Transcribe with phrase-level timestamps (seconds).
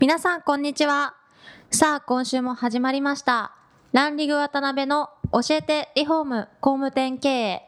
[0.00, 1.16] 皆さんこんにちは。
[1.72, 3.56] さあ今週も始まりました。
[3.90, 7.62] ランリグ渡辺の教えてリフォーム工務店経営。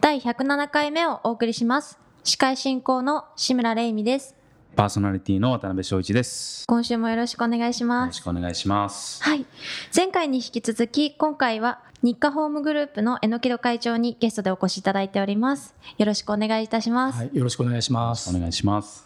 [0.00, 2.00] 第107回目をお送りします。
[2.24, 4.34] 司会進行の志村玲美です。
[4.74, 6.64] パーソナリティの渡辺翔一です。
[6.66, 8.08] 今週もよろしくお願いしよます。
[8.08, 9.22] ろしくお願いします。
[9.22, 9.46] はい。
[9.94, 15.72] 前回に引き続き今回は日課ホームグループの榎木戸会長にゲストでお越しいただいております。
[15.98, 18.34] よろしくお願いいたします、はい、よろしくお願いします。
[18.34, 19.05] お願いします。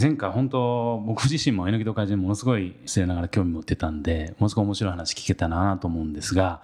[0.00, 6.62] 前回本当僕自身も榎戸会長にものすごい失礼ながら興味持ってたんでものすごい面白い話聞けたなと思うんですが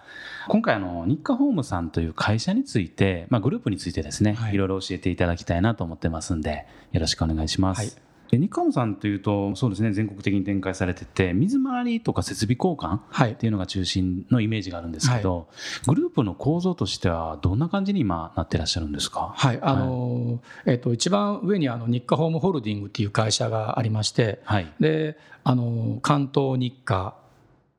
[0.48, 7.79] 今回あの日課ホームさんという会社について、まあ、グループについてですね、はいいろいろ教えていただきたいなと思ってますんでよろしくお願いします。
[7.79, 13.33] はいで日課ホームさんというとそうですね全国的に展開されてて水回りとか設備交換はい。
[13.33, 15.48] っていうのが中心のイメージがあるんですけど、
[15.87, 19.33] グループの構造としてはどんな感じに今なってらっしゃるんですか？
[19.35, 24.73] はい、あのえっと一番上にあの日課ホームホールディングっていう会社がありまして、はい。
[24.81, 27.17] で、あの関東日課、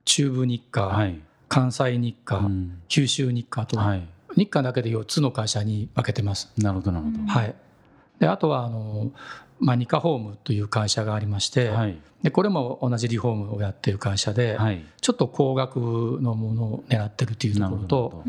[0.05, 2.81] 中部日課、はい、関西日課、うん。
[2.87, 6.51] 九州日課と、はい、日課だけで4つの会社に分けてます。
[6.57, 7.55] なるほどなるほど、はい。
[8.19, 9.11] で、あとはあの
[9.59, 11.97] まあ日課ホームという会社がありまして、はい。
[12.23, 14.83] でこれも同じリフォームをやってる会社で、はい。
[14.99, 15.79] ちょっと高額
[16.21, 18.23] のものを狙ってるっていうところとど、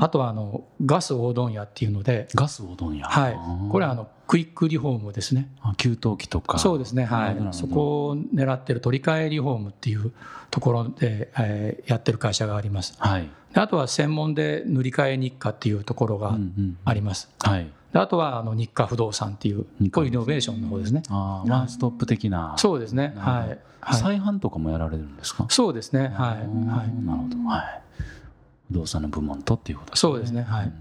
[0.00, 3.36] あとはあのガス大問屋っていうので、ガスおどんやはい。
[3.70, 5.48] これはあのクイックリフォームですね。
[5.60, 6.58] あ給湯器とか。
[6.58, 7.36] そうですね、はい。
[7.50, 7.74] そど。
[7.74, 10.12] こを狙ってる取り替えリフォームっていう
[10.50, 12.94] ところで、えーやってる会社があります。
[12.98, 17.28] はい、であとは専門で塗り替え日課っていうところがうんうんあります。
[17.40, 17.64] はい。
[17.64, 21.02] であとはあの日課不動産っていう、こういうイノベーションの方ですね。
[21.08, 22.54] あーワンストップ的な。
[22.56, 25.46] そうですね、はい、はい、再販とかもやられるんですか？
[25.50, 27.48] そうですね、はい、はい、なるほど。
[27.48, 27.82] はい。
[28.68, 30.72] 不動産の部門とっていうことですそうですね、はい。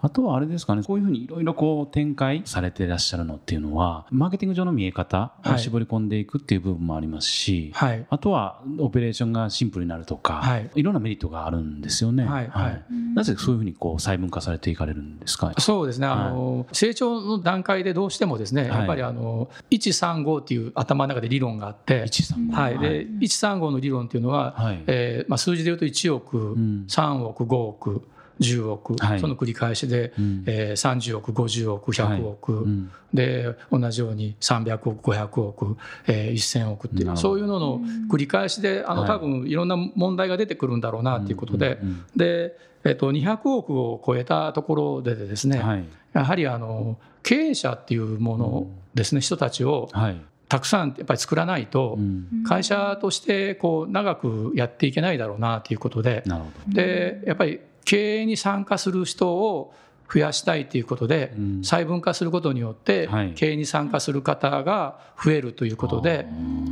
[0.00, 8.06] あとはあれですかね、こういうふうにいろいろこう展開されていらっしゃるのっていうのは、マーケティング上の見え方を絞り込んでいくっていう部分もありますし、はい。
[8.08, 10.70] あとはオペレーションがシンプルになるとか、はい。
[10.74, 12.24] い、ろんなメリットがあるんですよね。
[12.24, 12.84] はいはい。
[13.14, 15.52] なぜそういうふうにこう細分化されていかれるんですか？
[15.58, 24.82] そうですね、あの成長の段階でどうしてもですね、やっぱりあの135っていう頭の中で理論があって、135はい、で135の理論っていうのは、はい。
[24.86, 26.86] えーまあ、数字で言うと1億、ん。
[26.88, 28.08] 3億、5億、
[28.40, 29.20] 10億、はい。
[29.20, 30.44] その繰り返しで、ん。
[30.46, 32.90] えー30億、50億、100億、うん。
[33.12, 35.76] で同じように300億、500億、
[36.06, 39.10] えー1000億っていう、そういうのの繰り返しで、あのはい。
[39.10, 41.78] 多分いろんな問題が出てくるんだろうなということで、
[42.16, 45.84] でえっと200億を超えたところでですね、はい。
[46.12, 50.20] やはりあの経営者っていうものですね、人たちをはい。
[50.48, 52.42] たくさんやっぱり作らないと、うん。
[52.46, 56.74] 会社としてこう長くやっていけないだろうなということで、なるほど。
[56.74, 59.72] でやっぱり経営に参加する人を
[60.12, 61.62] 増やしたいということで、うん。
[61.62, 66.26] 細分化することによってはい、経営に参加する方が増えるということで、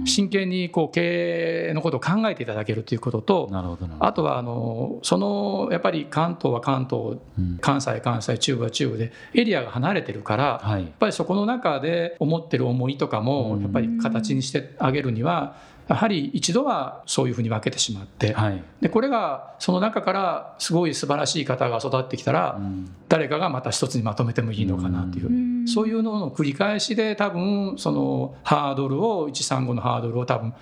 [0.04, 3.48] 真剣にこう経営のことを考えていただけるということと。
[3.98, 7.58] あとはあのそのやっぱり関東は関東、うん。
[7.62, 10.82] 関西、関西、中部は中部でエリアが離れてるから、はい。
[10.82, 15.56] やっぱりそこの中で思ってる思いとかもやっぱり形にしてあげるには
[15.88, 18.62] やはり一度はそういうふうに分けてしまって、はい。
[18.80, 22.90] でこれがその中からすごい素晴らしい方が育ってきたら、うん。
[23.08, 30.54] 誰かがまた一つにまとめてもいいのかなっていう、そういうのの繰り返しで多分そのハードルを135のハードルを多分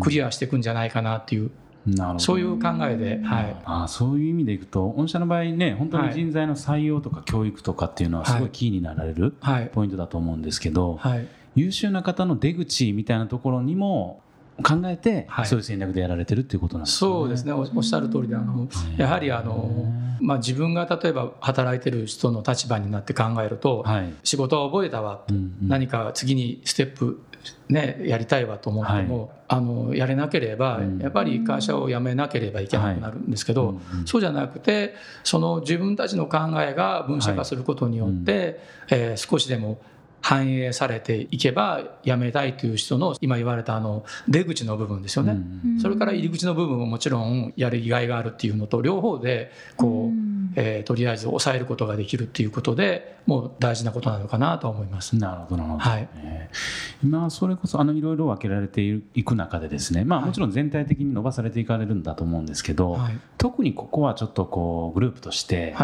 [0.00, 1.50] クリアしていくんじゃないかなっていう、
[1.86, 2.18] なるほど。
[2.20, 8.50] そういう考えで、はい、ああそういう意味でいくと御社の場合ね本当に人材の採用とか教育とかっていうのはすごい。
[8.50, 9.70] キーになられるはい。
[9.72, 14.22] ポイントだと思うんですけど、はい、優秀な方の出口みたいなところにも
[14.62, 15.46] 考えて、はい。
[15.46, 16.98] そういう戦略でやられてるっていうことなんですね。
[16.98, 17.52] そうですね。
[17.52, 24.12] おおっしゃる通りであのやはりあの、まあ、自分が例えば働いてる人の立場になって考えると、はい。
[24.22, 25.68] 仕事は覚えたわ、うんうん。
[25.68, 27.22] 何か次にステップ、
[27.68, 30.98] ね、やりたいわと思っても、あのやれなければ、うん。
[30.98, 33.76] やっぱり会社を辞めなければいけなくなるんですけど、はい。
[33.76, 34.06] うんうん。
[34.06, 38.60] そうじゃなくてその自分たちの考えが分社化することによって、
[38.90, 39.80] えー少しでも
[40.20, 45.36] 反映されていけば辞めたいという人の今言われたあの出口の部分ですよね、
[45.80, 55.16] それから入り口の部分ももちろんやる意外があるっていうのと両方でこう、えー、とりあえず抑えることができるっていうことでもう大事なことなのかなと思います。
[55.16, 56.08] なるほどなるほど、はい。
[56.16, 56.56] えー、
[57.02, 58.82] 今それこそあのいろいろ分けられて
[59.14, 65.74] いく中でですね、まあ、もちろん全体的に伸ばされていかれるんだと思うんですけど、はい、特にここはちょっとこうグループとして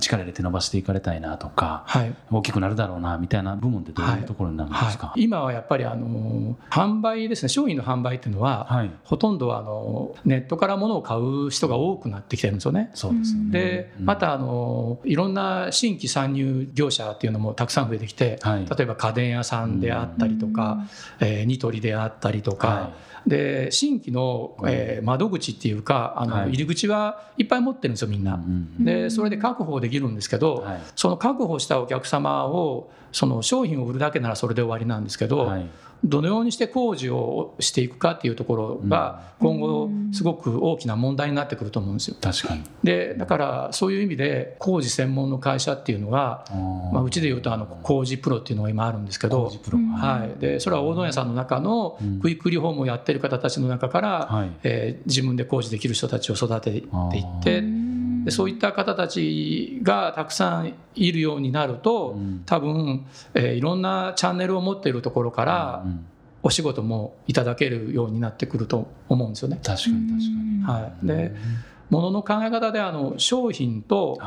[0.00, 7.48] 力入れて伸ばしていかれたいなとか、はい、大きくなるだろうなみたいな部分ってどういうところになるんですか、今はやっぱりあの販売ですね。
[7.48, 12.90] 商品の販売っていうのは、ほとんどあのネットから物を買う人が多くなってきてるんですよね。
[12.94, 13.50] そうですね。
[13.50, 20.63] でまたあのいろんな新規参入業者っていうのもたくさん増えてきて、はい、例えば家電屋さんであったりとか、
[21.20, 22.92] えー、ニトリであったりとか、は
[23.26, 28.42] い、で新規の、えー、窓口っていうかあの、入り口はいっぱい持ってるんですよみんな。
[28.78, 30.66] でそれで確保できるんですけど、
[30.96, 35.52] その確保したお客様をその商品を売るだけならそれで終わりなんですけど、
[36.04, 42.16] どのようにして工事をしていくかっていうところが今後すごく大きな問題になってくると思うんですよ。
[42.20, 42.62] 確かに。
[42.82, 46.44] でだからそういう意味で工事専門の会社っていうのが
[46.92, 49.50] まあ、うちでいうとあの工事プロっていうのが今あるんですけど、
[49.96, 57.83] はい、でそれは大問屋さんの中のクイックリフォームをやってる方たちの中から、はい、えー、自分で工事できる人たちを育てていって。
[58.24, 62.16] でそういった方たちがたくさんいるようになると、
[62.46, 65.84] 多分、えー、いろんなチャンネルを持っているところから、
[66.42, 69.60] お仕事もいただけるようになってくると思うんですよね。
[69.64, 70.62] 確かに確かに。
[70.62, 71.34] はい、で
[71.90, 74.18] 物の考え方であの商品と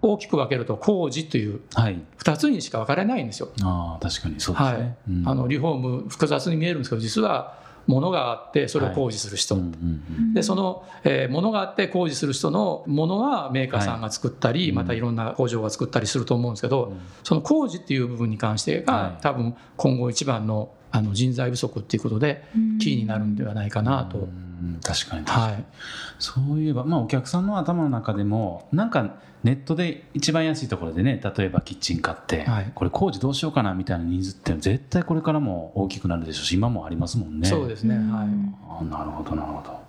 [0.00, 3.50] 大きく分けると工事という2つにしか分かれないんですよ。
[3.62, 4.96] あ確かにそうですね、はい。
[5.26, 9.56] あのリフォーム複雑に見えるんですけど実はものがあってそれを工事する人、
[10.34, 16.92] でその、えー、ものがあって工事する人のものはメーカーさんが作ったり、はい、またいろんな工場が作ったりすると思うんですけど、
[17.22, 22.44] その工事っていう部分に関してが、多分今後一番のあの人材不足っていうことで
[22.80, 24.28] キーになるんではないかなと。
[24.82, 25.26] 確かに。
[25.26, 25.64] はい、
[26.18, 37.48] そういえば、まあ、お客さんの頭の中でもなんかネットで一番安いところでね例えばキッチン買って、はい、これ工事どうしようかなみたいなニーズって絶対これからも大きくなるでしょうし今もありますもんね。
[37.48, 38.04] そうですね、はい、
[38.80, 39.85] あなるほどなるほど。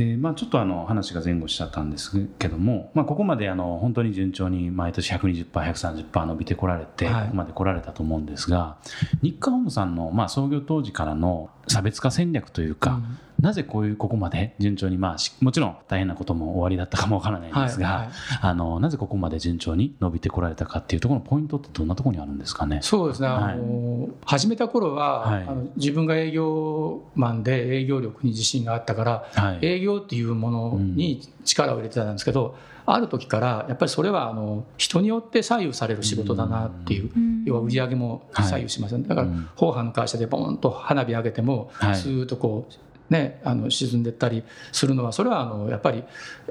[0.00, 8.78] でまあ、ちょっとあの話が前後しちゃったんですけども、まあ、ここまであの本当に順調に毎年 120%130% 伸びてこられて、ここまで来られたと思うんですが
[9.20, 13.18] 日課ホームさんのまあ創業当時からの差別化戦略というか、うん。
[13.40, 18.10] なぜこういうここまで順調に、まあ、もちろん大変なことも終わりだったかもわからないんですが、はいはい、
[18.42, 22.80] あのなぜここまで順調に伸びてこられたかっていうところのポイントってどんなところにあるんですかね？
[22.82, 32.54] そうですね、はい、あの始めた頃は、はい、あの自分が営業マンで営業力に自信があったから、はい、営業っていうものに力を入れてたんですけど、うん、
[32.86, 46.04] ある時からやっぱりそれはあの人によって左右される仕事だなっていう、うん、要は売り上げも左右しません、だから、法派の会社でボンと花火上げても、スーッとこうね、あの沈んでったりするのはそれはあのやっぱり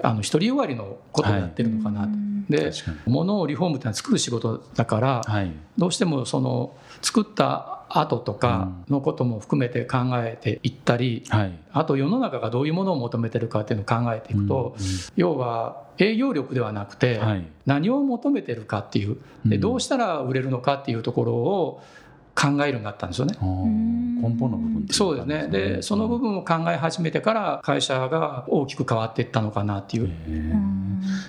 [0.03, 2.71] あの独りよがりのことをやってるのかな、はい、で
[3.07, 14.85] 物をリフォームってのは作る仕事だから、はい、どうしてもその作った後とかのことも含めて考えていったり、はい、あと世の中がどういうものを求めてるかっていうのを考えていくと、うん。
[14.85, 17.19] うん、要は営業力ではなくて
[17.65, 19.17] 何を求めてるかっていう。
[19.45, 21.81] でどうしたら売れるのかっていうところを
[22.35, 23.35] 考えるようになったんですよね。
[23.41, 25.47] 根本の部分そうですね。
[25.47, 30.09] でその部分を考え始めてから会社が大きく変わっていったのかなっていう。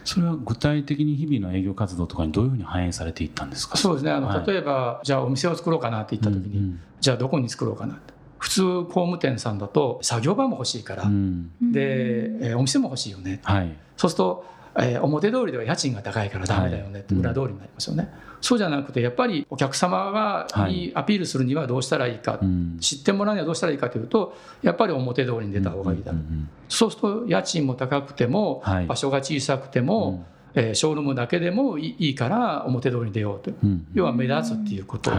[0.04, 3.76] それは具体的に日々の営業活動とかにどういうふうに反映されていったんですか？
[3.76, 4.10] そうですね。
[4.10, 8.14] あの、はい、例えばじゃあお店を作ろうかなって言った時に、うんうん、じゃあどこに作ろうかなって。
[8.38, 14.46] 普通工務店さんだと作業場も欲しいから、うん、で、えー、お店も欲しいよね、はい、そうすると
[14.78, 30.24] えー、表通りでは家賃が高いからダメだよねって裏通りになりますよね、はいうん、そうじゃなくてやっぱりお客様がにアピールするにはどうしたらいいか、はい、知ってもらうにはどうしたらいいかというとやっぱり表通りに出た方がいいだろう、うんうんうん、そうすると家賃も高くても、はい、場所が小さくても、
[30.54, 35.10] うん、えー、ショールームだけでもいいから表通りに出ようと、うん、要は目立つっていうこと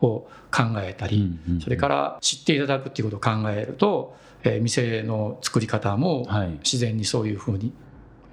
[0.00, 6.26] を考えたり、それから知っていただくっていうことを考えると、えー、店の作り方も
[6.62, 7.72] 自然にそういうふうに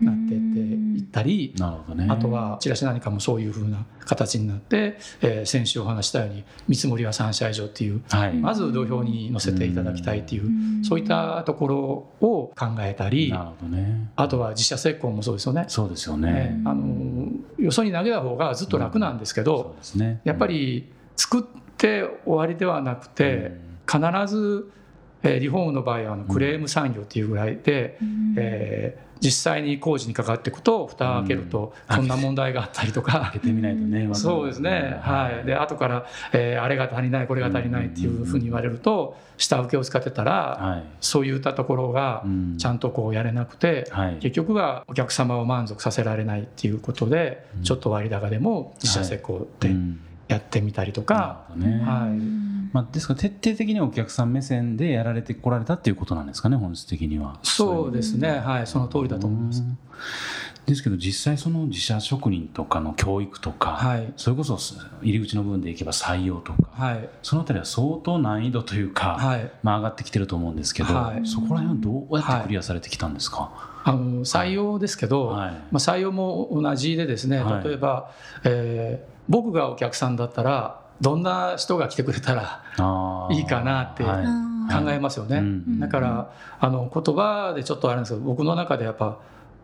[0.01, 1.53] なってっていったり、
[1.95, 11.77] ね、あとはチラシ何かもそういうふうな形になって、えー、先週お話したように見積もりは3社以上っていう、はい、まず土俵に乗せていただきたいっていうそういったところ
[12.21, 15.65] を考えたり、ね、あとは自社施工もそうですよね。
[15.67, 20.01] そうですよね、あのよそに投げた方がずっと楽なんですけど、うん。
[20.01, 21.43] ね、やっぱり作っ
[21.77, 24.69] て終わりではなくて、必ず
[25.25, 27.97] えリフォームの場合はあのクレーム産業っていうぐらいで、
[28.37, 32.07] えー、実際に工事にかかっていくと蓋を開けるとこん。
[32.07, 34.99] な問題があったりとか、 開けてみないとね そうですね。
[35.01, 35.45] はい。
[35.45, 42.23] で後から、えー、あれが足りないこれが足りないっていうふうに言われると下請けを使ってたら、そういったところが
[42.57, 49.75] ちゃんとこうやれなくて、結局はお客様を満足させられないっていうことで、ちょっと割高でも自社施工で
[50.27, 51.81] やってみたりとか、ね。
[51.85, 52.45] はい。
[52.73, 57.39] まあ、ですから徹底的にお客さん目線でやられてこられたっていうことなんですかね本質的には。
[57.43, 58.39] そうですね。
[58.39, 58.61] は。
[58.61, 58.67] い。
[58.67, 59.63] その通りだと思います。
[60.65, 64.57] ですけど実際その自社職人とかの教育とか、はい、それこそ
[65.01, 70.89] 入り口の部分でいけば採用とか、はい、そのあたりは相当難易度というか、はい、まあ、上がってきてると思うんですけど、
[71.23, 73.51] そこら辺はどうやってクリアされてきたんですか、
[73.83, 78.11] あの採用ですけど、まあ、採用も同じでですね例えば、
[78.43, 82.63] えー、僕がお客さんだったらどんな人が来てくれたら
[83.31, 85.43] いいかなって考えますよね。
[85.79, 89.17] だからあの言葉でちょっとあれなんですけど僕の中でやっぱ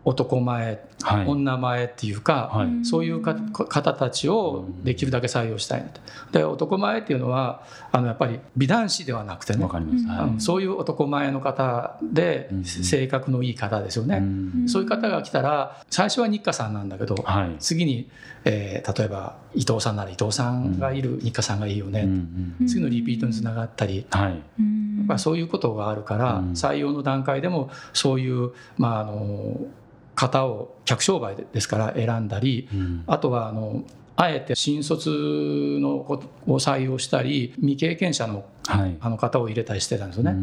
[0.03, 5.86] 男前、はい、女前っていうか、はい、そういう方たちをできるだけ採用したい
[6.32, 17.15] で男前っていうのはあのやっぱり美男子ではなくてね、はい、そういう男前の方で性格のいい方ですよね、うん、そういう方が来たら最初は日課さんなんだけど、
[17.60, 18.10] 次に、
[18.45, 29.57] えー、例えば伊藤さんなら伊藤さんがいる日課さんがいいよね、うん、次のリピートにつながったり、やっぱそういうことがあるから、採用の段階でもそういう、まあ、あの
[30.15, 33.83] 方を客商売ですから選んだり、うん、あとはあの
[34.15, 36.24] あえて新卒のを
[36.60, 38.45] 採用したり未経験者の,、
[39.00, 40.36] あの方を入れたりしてたんですよね。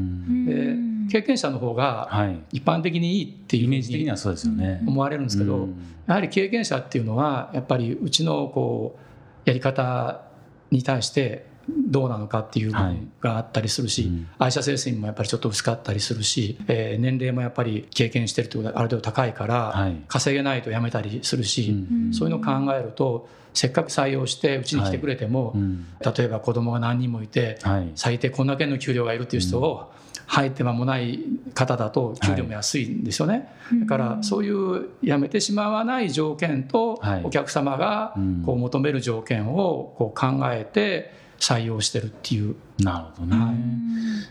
[0.51, 2.09] で経験者の方が
[2.53, 4.83] 一般的にいいっていうイメージ的にはそうですよね。
[4.87, 5.69] 思われるんですけど、
[6.07, 8.99] やはり経験者っていうのはやっぱりうちのこ
[9.47, 10.23] うやり方
[10.71, 25.59] に対してどうなのかっていう部分があったりするし、はいうん、愛車精神もやっぱりちょっと薄かったりするし、えー、年齢もやっぱり経験してるってことがある程度高いから、はい、稼げないと辞めたりするし、うん、そういうのを考えるとせっかく採用してうちに来てくれても、はい。
[25.59, 25.87] うん、
[26.17, 27.59] 例えば子供が何人もいて、
[27.97, 29.93] 最低こんだけの給料がいるっていう人を、
[30.29, 31.21] 入って間もない
[31.55, 42.57] 方だと給料も安いんですよね、はい、だからそういう辞めてしまわない条件とお客様がこう求める条件をこう考えて採用してるっていう。
[42.79, 43.55] なるほどね、はい、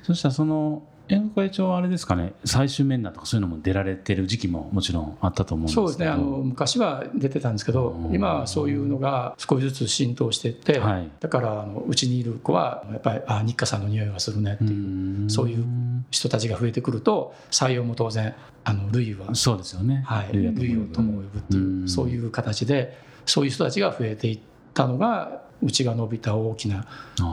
[0.04, 6.08] そしたらその円会長はあれですかね最終面談とかそういうのも出られてる時期ももちろんあったと思うんですそうですね。
[6.08, 15.66] あの昔は出てたんですけど今はそういうのが少しずつ浸透していって、はい、だからあのうちにいる子はやっぱりあ日課さんの匂いがするねっていうそういう
[16.12, 24.40] 人たちが増えてくると採用も当然あの類はそうですよね、はい、類をとも呼ぶっていうそういう形でそういう人たちが増えていっ
[24.74, 26.86] たのがうちが伸びた大きな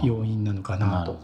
[0.02, 1.12] 要因なのかなと。
[1.12, 1.20] はい、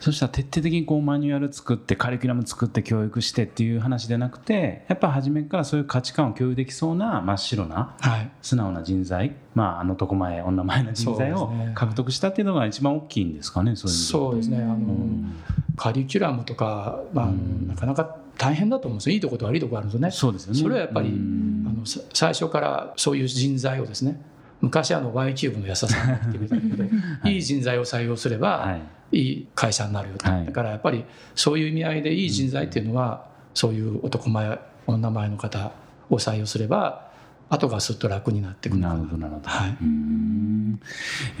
[0.00, 14.58] そしたら徹底的にこうマニュアル作ってカリキュラム作って教育してっていう話でなくてやっぱ初めからそういう価値観を共有できそうな真っ白な、はい、素直な人材、まあ、あの男前女前な人材を獲得したっていうのが一番大きいんですかねそういうそうですね。
[14.58, 15.34] あの、うん、
[15.76, 19.14] カリキュラムとか、まあ、うん、なかなか大変だと思うんですよ。
[19.14, 20.10] いいとこと悪いとこあるんですよね。
[20.10, 20.60] そうですよね。
[20.60, 24.20] それはやっぱり、あの最初からそういう人材をですね
[24.64, 26.82] 昔あの Y キューブの安田さんが言ってくれたけど、
[27.22, 28.78] はい、いい人材を採用すれば、は
[29.12, 31.04] い、いい会社になるよだからやっぱり
[31.34, 35.72] そういう意味合いでいい人材っていうのは、そういう男前女前の方
[36.10, 37.08] を採用すれば
[37.50, 38.80] 後がすっと楽になってくる。
[38.80, 39.68] なるほどなるほど、は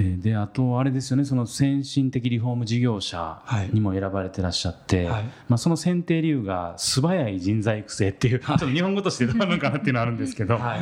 [0.00, 1.24] い、であとあれですよね。
[1.24, 3.42] その先進的リフォーム事業者
[3.72, 10.80] にも選ばれてらっしゃって、はい、まあ、その選定理由が素早い人材育成っていう、はい、ちょっと日本語としてどうなのかなっていうのはあるんですけど、はい。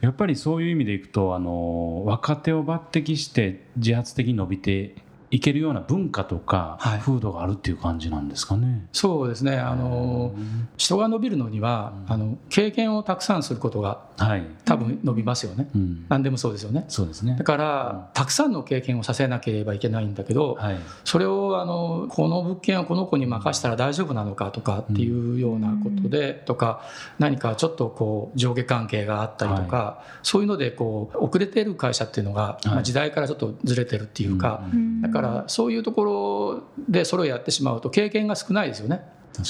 [0.00, 4.94] やっぱりそういう意味でいくとあの若手を抜擢して自発的に伸びて
[5.30, 8.66] いけるような文化とか風土があるっていう感じなんですかね。
[8.66, 9.58] はい、そうですね。
[9.58, 10.34] あの
[10.76, 16.84] 人が伸びるのには、あの経験をたくさんすることが、はい、多分伸びますよね、うん、何でもそうですよね。
[16.88, 17.36] そうですね。
[17.38, 26.82] だから、たくさんの経験をさせなければいけないんだけど、はい、それをあのこの物件をこの子に任せたら大丈夫なのかとかっていうようなことで、うん、とか
[27.18, 34.64] 何かちょっとこう上下関係があったりとか、そういうのでこう遅れてる会社っていうのが、まあ、時代からちょっとずれてるっていうか、
[35.02, 39.02] だからからそういうところでそれをやってしまうと経験が少ないですよね。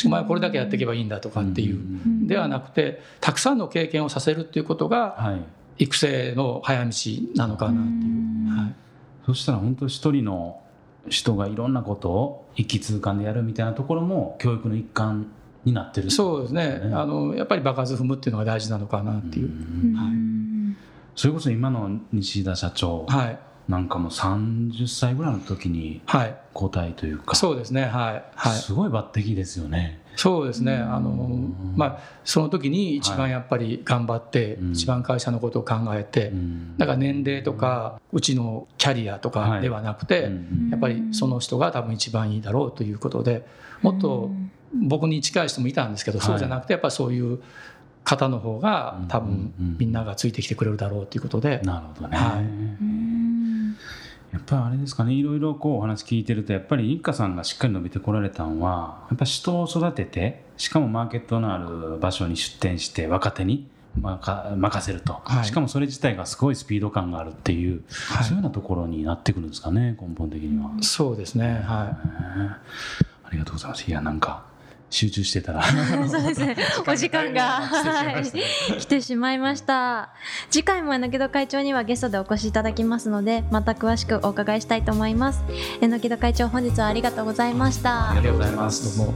[0.05, 1.81] お前これだけやっていけばいいんだとかっていう。
[2.27, 5.39] ではなくてたくさんの経験をさせるっていうことが
[5.79, 6.93] 育成の早道
[7.35, 8.57] なのかなっていう。
[8.57, 8.75] はい、
[9.27, 10.61] そしたら本当一人の
[11.09, 15.33] 人がいろんなことを一気通貫でやるみたいなところも教育の一環
[15.65, 16.91] になってる、ね、そうですね。
[16.93, 19.97] あのやっぱり場数踏むっていうのが大事なのかなっていう。
[19.97, 20.77] はい、
[21.17, 23.39] それこそ今の西田社長、はい
[23.71, 26.03] なんかもう30歳ぐらいの時に
[26.55, 30.01] 交代というか、はい、そうですねはい、はい、すごい抜擢ですよね。
[30.17, 30.75] そうですね。
[30.75, 31.11] あの、
[31.77, 40.33] まあ、その時に一番やっぱり頑張って、はい、一番会社のことを考えて、うん、だから年齢とかうちのキャリアとかではなくて、はい、
[40.73, 43.47] やっぱりその人が多分一番いいだろうということで
[43.83, 44.31] もっと
[44.75, 47.41] 僕に近い人もいたんですけど、そうじゃなくてやっぱそういう
[48.05, 51.61] 方の方が多分みんながついてきてくれるだろうということで。
[51.63, 53.00] なるほどね、はい
[54.33, 70.71] やっぱりあれですかねいろいろこうお話聞いてるとやっぱり一家さんがしっかり伸びてこられたのはやっぱ人を育ててしかもマーケットのある場所に出店して若手に任せると、はい、しかもそれ自体がすごいスピード感があるっていう、はい、そういうようなところになってくるんですかね根本的には。
[70.81, 71.97] そうですねはい。
[73.25, 73.89] ありがとうございます。
[73.89, 74.45] いやなんか
[74.91, 75.63] 集中してたら。
[76.09, 76.57] そうですね。
[76.87, 77.63] お時間が。
[78.79, 80.11] 来てしまいました。
[80.51, 85.43] 次回も榎戸会長にはゲストでお越しいただきますのでまた詳しくお伺いしたいと思います。
[85.81, 88.11] 榎戸会長本日はありがとうございました。
[88.11, 88.99] ありがとうございます。
[88.99, 89.15] どうも。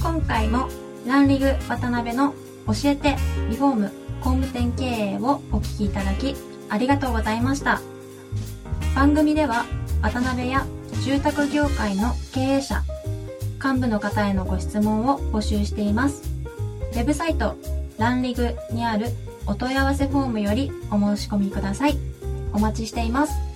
[0.00, 0.68] 今回も
[1.06, 2.34] ランリグ渡辺の
[2.66, 3.16] 教えて
[3.50, 6.34] リフォーム工務店経営をお聞きいただき
[6.70, 7.80] ありがとうございました。
[8.94, 9.64] 番組では
[10.00, 10.66] 渡辺や
[11.04, 12.82] 住宅業界の経営者
[13.62, 16.22] 幹部の方へのご質問を募集しています。
[16.92, 17.56] ウェブサイト、
[17.96, 19.06] ランリグにある
[19.46, 21.96] お問い合わせフォームよりお申し込みください。
[22.52, 23.51] お待ちしています。